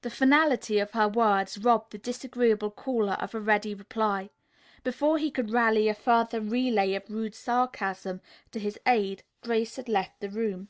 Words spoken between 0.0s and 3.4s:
The finality of her words robbed the disagreeable caller of a